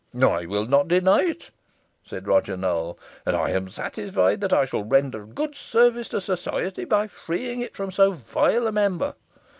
"I 0.19 0.47
will 0.47 0.65
not 0.65 0.87
deny 0.87 1.25
it," 1.25 1.51
said 2.03 2.25
Roger 2.27 2.57
Newell, 2.57 2.97
"and 3.23 3.35
I 3.35 3.51
am 3.51 3.69
satisfied 3.69 4.41
that 4.41 4.51
I 4.51 4.65
shall 4.65 4.83
render 4.83 5.27
good 5.27 5.53
service 5.53 6.09
to 6.09 6.21
society 6.21 6.85
by 6.85 7.05
freeing 7.05 7.61
it 7.61 7.75
from 7.75 7.91
so 7.91 8.13
vile 8.13 8.65
a 8.65 8.71
member. 8.71 9.13